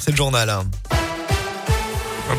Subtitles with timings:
[0.00, 0.50] C'est le journal.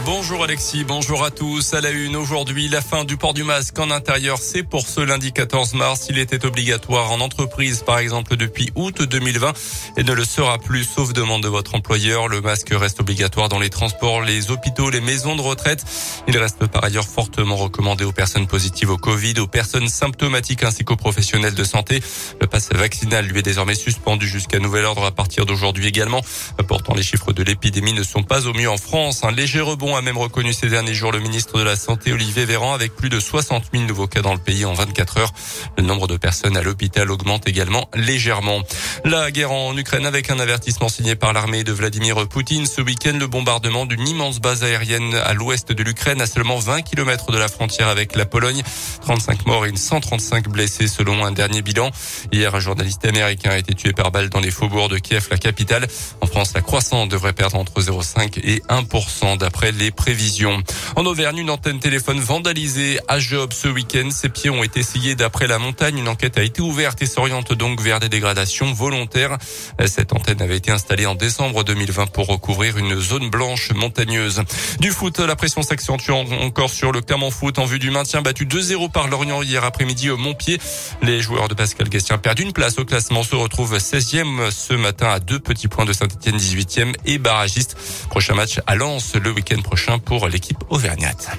[0.05, 1.73] Bonjour Alexis, bonjour à tous.
[1.73, 5.01] À la une aujourd'hui, la fin du port du masque en intérieur, c'est pour ce
[5.01, 6.05] lundi 14 mars.
[6.11, 9.51] Il était obligatoire en entreprise, par exemple, depuis août 2020
[9.97, 12.27] et ne le sera plus, sauf demande de votre employeur.
[12.27, 15.83] Le masque reste obligatoire dans les transports, les hôpitaux, les maisons de retraite.
[16.27, 20.85] Il reste par ailleurs fortement recommandé aux personnes positives au Covid, aux personnes symptomatiques ainsi
[20.85, 21.99] qu'aux professionnels de santé.
[22.39, 26.21] Le passe vaccinal lui est désormais suspendu jusqu'à nouvel ordre à partir d'aujourd'hui également.
[26.67, 29.23] Pourtant, les chiffres de l'épidémie ne sont pas au mieux en France.
[29.23, 32.43] Un léger bon a même reconnu ces derniers jours le ministre de la Santé Olivier
[32.43, 35.31] Véran avec plus de 60 000 nouveaux cas dans le pays en 24 heures.
[35.77, 38.61] Le nombre de personnes à l'hôpital augmente également légèrement.
[39.05, 42.65] La guerre en Ukraine avec un avertissement signé par l'armée de Vladimir Poutine.
[42.65, 46.81] Ce week-end, le bombardement d'une immense base aérienne à l'ouest de l'Ukraine à seulement 20
[46.81, 48.61] km de la frontière avec la Pologne.
[49.03, 51.89] 35 morts et 135 blessés selon un dernier bilan.
[52.33, 55.37] Hier, un journaliste américain a été tué par balle dans les faubourgs de Kiev, la
[55.37, 55.87] capitale.
[56.19, 59.37] En France, la croissance devrait perdre entre 0,5 et 1%
[59.71, 60.61] d'après les prévisions.
[60.95, 64.09] En Auvergne, une antenne téléphone vandalisée à Job ce week-end.
[64.11, 65.97] Ses pieds ont été sciés d'après la montagne.
[65.97, 69.37] Une enquête a été ouverte et s'oriente donc vers des dégradations volontaires.
[69.85, 74.43] Cette antenne avait été installée en décembre 2020 pour recouvrir une zone blanche montagneuse.
[74.79, 78.45] Du foot, la pression s'accentue encore sur le Clermont Foot en vue du maintien battu
[78.45, 80.59] 2-0 par Lorient hier après-midi au Montpied.
[81.01, 85.09] Les joueurs de Pascal Gastien perdent une place au classement, se retrouvent 16e ce matin
[85.09, 87.77] à deux petits points de Saint-Etienne 18e et barragiste.
[88.09, 91.29] Prochain match à Lens le week-end prochain pour l'équipe auvergnate.